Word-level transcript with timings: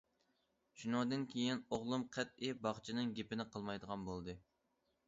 شۇنىڭدىن 0.83 1.27
كېيىن 1.33 1.61
ئوغلۇم 1.77 2.07
قەتئىي 2.17 2.57
باغچىنىڭ 2.65 3.13
گېپىنى 3.21 3.51
قىلمايدىغان 3.55 4.09
بولدى. 4.11 4.39